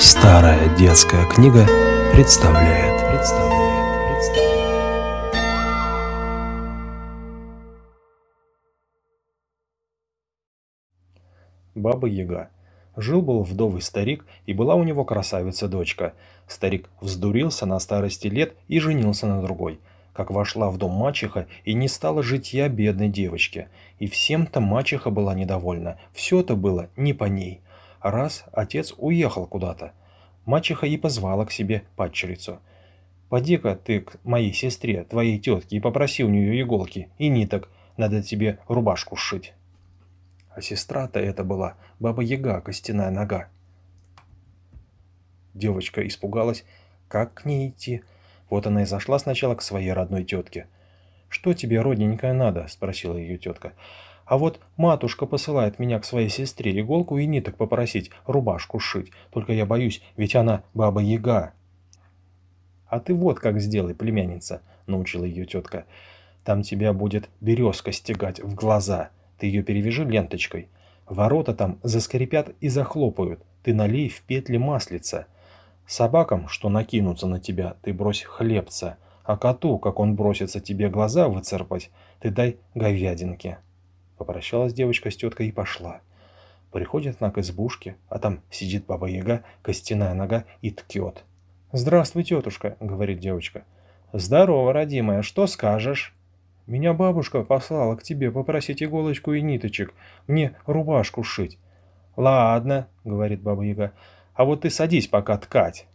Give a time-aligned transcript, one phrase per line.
[0.00, 1.66] Старая детская книга
[2.12, 3.02] представляет.
[3.10, 5.34] представляет, представляет.
[11.74, 12.50] Баба-яга.
[12.96, 16.14] Жил-был вдовый старик, и была у него красавица-дочка.
[16.46, 19.80] Старик вздурился на старости лет и женился на другой.
[20.12, 23.66] Как вошла в дом мачеха, и не стала житья бедной девочки.
[23.98, 27.62] И всем-то мачеха была недовольна, все-то было не по ней.
[28.10, 29.92] Раз отец уехал куда-то.
[30.46, 32.58] Мачеха и позвала к себе падчерицу.
[33.28, 37.68] «Поди-ка ты к моей сестре, твоей тетке, и попроси у нее иголки и ниток,
[37.98, 39.52] надо тебе рубашку сшить».
[40.54, 43.50] А сестра-то это была баба-яга, костяная нога.
[45.52, 46.64] Девочка испугалась,
[47.08, 48.02] как к ней идти.
[48.48, 50.66] Вот она и зашла сначала к своей родной тетке.
[51.28, 53.74] «Что тебе, родненькая, надо?»– спросила ее тетка.
[54.28, 59.10] А вот матушка посылает меня к своей сестре иголку и ниток попросить, рубашку сшить.
[59.30, 61.54] Только я боюсь, ведь она баба-яга.
[62.88, 65.86] А ты вот как сделай, племянница, научила ее тетка.
[66.44, 69.08] Там тебя будет березка стегать в глаза.
[69.38, 70.68] Ты ее перевяжи ленточкой.
[71.06, 73.42] Ворота там заскрипят и захлопают.
[73.62, 75.26] Ты налей в петли маслица.
[75.86, 78.98] Собакам, что накинутся на тебя, ты брось хлебца.
[79.24, 83.56] А коту, как он бросится тебе глаза выцарпать, ты дай говядинки.
[84.18, 86.00] Попрощалась девочка с теткой и пошла.
[86.72, 91.24] Приходит она к избушке, а там сидит баба-яга, костяная нога и ткет.
[91.72, 93.62] «Здравствуй, тетушка»,— говорит девочка.
[94.12, 96.14] «Здорово, родимая, что скажешь?»
[96.66, 99.94] «Меня бабушка послала к тебе попросить иголочку и ниточек,
[100.26, 101.58] мне рубашку шить».
[102.16, 103.92] «Ладно»,— говорит баба-яга,—
[104.34, 105.86] «а вот ты садись пока ткать».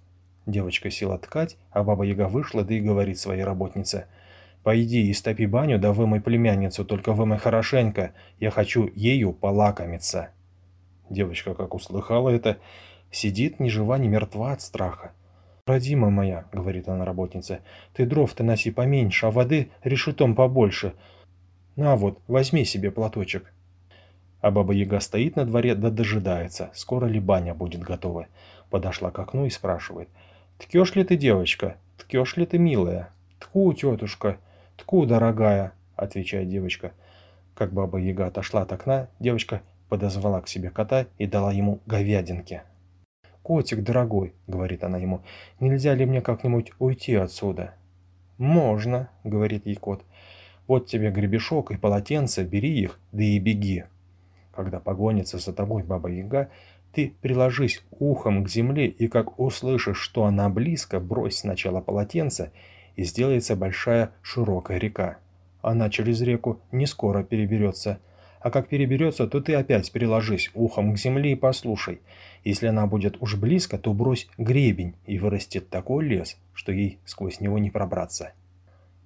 [0.45, 4.07] Девочка села ткать, а баба-яга вышла, да и говорит своей работнице—
[4.63, 10.29] Пойди и стопи баню, да вымой племянницу, только вымой хорошенько, я хочу ею полакомиться».
[11.09, 12.57] Девочка, как услыхала это,
[13.11, 15.11] сидит ни жива, ни мертва от страха.
[15.65, 17.59] «Родима моя»,— говорит она работнице,—
[17.93, 20.93] «ты дров-то носи поменьше, а воды решетом побольше.
[21.75, 23.53] На вот, возьми себе платочек».
[24.41, 28.27] А баба-яга стоит на дворе да дожидается, скоро ли баня будет готова.
[28.69, 30.09] Подошла к окну и спрашивает,
[30.57, 31.77] «Ткешь ли ты, девочка?
[31.97, 33.09] Ткешь ли ты, милая?»
[33.39, 34.37] «Тку, тетушка»,
[34.83, 36.91] «Тку, дорогая»,— отвечает девочка.
[37.55, 42.63] Как баба-яга отошла от окна, девочка подозвала к себе кота и дала ему говядинки.
[43.43, 45.21] «Котик, дорогой»,— говорит она ему,—
[45.61, 47.75] «нельзя ли мне как-нибудь уйти отсюда?»
[48.37, 50.03] «Можно»,— говорит ей кот.
[50.67, 53.85] «Вот тебе гребешок и полотенце, бери их, да и беги».
[54.53, 56.49] Когда погонится за тобой баба-яга,
[56.91, 62.51] ты приложись ухом к земле и как услышишь, что она близко, брось сначала полотенце
[62.95, 65.17] и сделается большая широкая река.
[65.61, 67.99] Она через реку не скоро переберется.
[68.41, 72.01] А как переберется, то ты опять приложись ухом к земле и послушай.
[72.43, 77.39] Если она будет уж близко, то брось гребень, и вырастет такой лес, что ей сквозь
[77.39, 78.33] него не пробраться.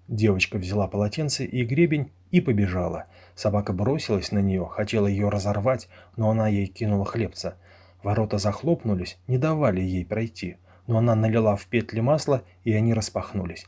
[0.07, 3.05] Девочка взяла полотенце и гребень и побежала.
[3.35, 7.57] Собака бросилась на нее, хотела ее разорвать, но она ей кинула хлебца.
[8.01, 13.67] Ворота захлопнулись, не давали ей пройти, но она налила в петли масла, и они распахнулись.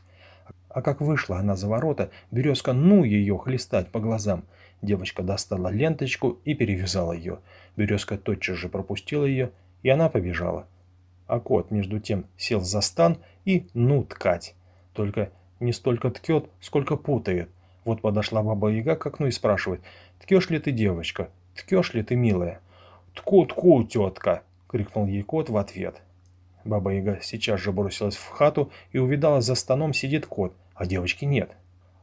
[0.70, 4.44] А как вышла она за ворота, березка ну ее хлестать по глазам.
[4.82, 7.40] Девочка достала ленточку и перевязала ее.
[7.76, 9.50] Березка тотчас же пропустила ее,
[9.82, 10.66] и она побежала.
[11.26, 14.54] А кот, между тем, сел за стан и ну ткать.
[14.94, 17.50] Только не столько ткет, сколько путает.
[17.84, 19.80] Вот подошла баба-яга к окну и спрашивает,
[20.20, 21.30] «Ткешь ли ты, девочка?
[21.56, 22.60] Ткешь ли ты, милая?»
[23.14, 26.00] «Тку-тку, тетка!»— крикнул ей кот в ответ.
[26.64, 31.50] Баба-яга сейчас же бросилась в хату и увидала за станом сидит кот, а девочки нет.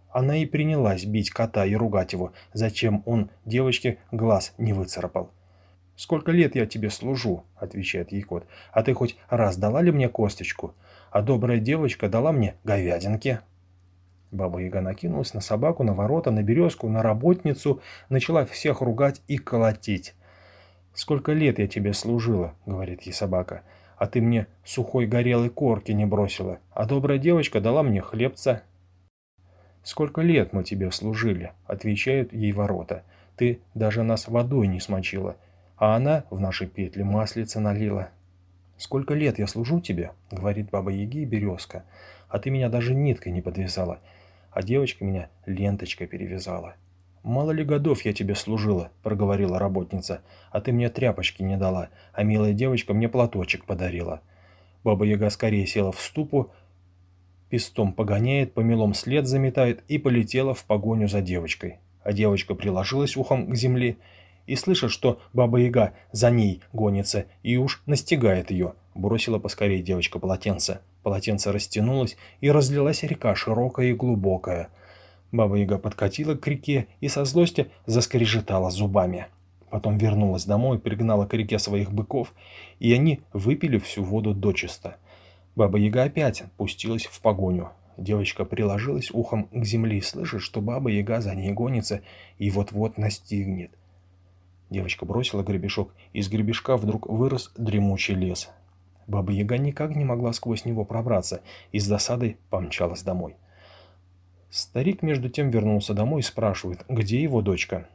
[0.10, 5.32] Она и принялась бить кота и ругать его, зачем он девочке глаз не выцарапал.
[5.96, 8.46] «Сколько лет я тебе служу?»– отвечает ей кот.
[8.72, 10.74] «А ты хоть раз дала ли мне косточку?
[11.12, 13.40] А добрая девочка дала мне говядинки».
[14.32, 20.14] Баба-яга накинулась на собаку, на ворота, на березку, на работницу, начала всех ругать и колотить.
[20.94, 23.64] «Сколько лет я тебе служила?»– говорит ей собака
[23.98, 28.64] а ты мне сухой горелой корки не бросила, а добрая девочка дала мне хлебца».
[29.84, 33.04] «Сколько лет мы тебе служили?»– отвечают ей ворота.
[33.38, 35.38] «Ты даже нас водой не смочила,
[35.78, 38.10] а она в наши петли маслица налила».
[38.78, 41.84] «Сколько лет я служу тебе?»– говорит баба Яги и березка.
[42.30, 44.00] «А ты меня даже ниткой не подвязала,
[44.52, 46.76] а девочка меня ленточкой перевязала».
[47.28, 50.22] «Мало ли годов я тебе служила»,— проговорила работница,—
[50.52, 54.22] «а ты мне тряпочки не дала, а милая девочка мне платочек подарила».
[54.86, 56.52] Баба-яга скорее села в ступу,
[57.50, 61.80] пестом погоняет, помелом след заметает и полетела в погоню за девочкой.
[62.02, 63.98] А девочка приложилась ухом к земле
[64.46, 68.76] и слышит, что Баба-яга за ней гонится и уж настигает ее.
[68.96, 70.80] Бросила поскорее девочка полотенце.
[71.04, 74.70] Полотенце растянулось, и разлилась река, широкая и глубокая.
[75.32, 79.28] Баба-яга подкатила к реке и со злости заскрежетала зубами.
[79.70, 82.34] Потом вернулась домой, пригнала к реке своих быков,
[82.80, 84.98] и они выпили всю воду дочисто.
[85.56, 87.72] Баба-яга опять пустилась в погоню.
[87.98, 92.02] Девочка приложилась ухом к земле и слышит, что баба-яга за ней гонится
[92.38, 93.72] и вот-вот настигнет.
[94.70, 98.50] Девочка бросила гребешок, и из гребешка вдруг вырос дремучий лес.
[99.08, 101.42] Баба-яга никак не могла сквозь него пробраться
[101.72, 103.36] и с досадой помчалась домой.
[104.50, 107.88] Старик между тем вернулся домой и спрашивает, где его дочка.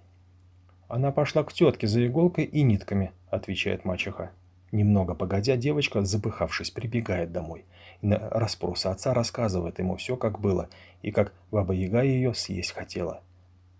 [0.88, 4.30] «Она пошла к тетке за иголкой и нитками»,— отвечает мачеха.
[4.72, 7.64] Немного погодя, девочка, запыхавшись, прибегает домой.
[8.00, 10.68] И на расспросы отца рассказывает ему все, как было,
[11.02, 13.22] и как баба-яга ее съесть хотела.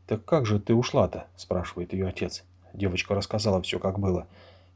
[0.07, 2.45] «Так как же ты ушла-то?»– спрашивает ее отец.
[2.73, 4.27] Девочка рассказала все, как было.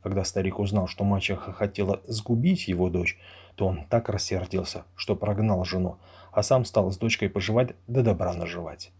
[0.02, 3.18] Когда старик узнал, что мачеха хотела сгубить его дочь,
[3.54, 5.96] то он так рассердился, что прогнал жену,
[6.36, 8.92] а сам стал с дочкой поживать да добра наживать.